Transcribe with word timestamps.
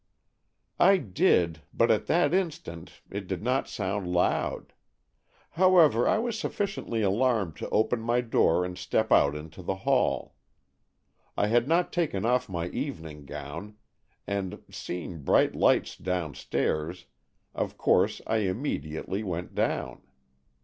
"I 0.79 0.97
did, 0.97 1.61
but 1.71 1.91
at 1.91 2.07
that 2.07 2.31
distance 2.31 3.01
it 3.11 3.27
did 3.27 3.43
not 3.43 3.67
sound 3.69 4.11
loud. 4.11 4.73
However, 5.51 6.07
I 6.09 6.17
was 6.17 6.39
sufficiently 6.39 7.03
alarmed 7.03 7.55
to 7.57 7.69
open 7.69 7.99
my 8.01 8.21
door 8.21 8.65
and 8.65 8.75
step 8.79 9.11
out 9.11 9.35
into 9.35 9.61
the 9.61 9.75
hall. 9.85 10.33
I 11.37 11.49
had 11.49 11.67
not 11.67 11.93
taken 11.93 12.25
off 12.25 12.49
my 12.49 12.69
evening 12.69 13.25
gown, 13.25 13.75
and, 14.25 14.63
seeing 14.71 15.21
bright 15.21 15.53
lights 15.55 15.95
downstairs, 15.97 17.05
of 17.53 17.77
course 17.77 18.21
I 18.25 18.37
immediately 18.37 19.21
went 19.21 19.53
down. 19.53 20.01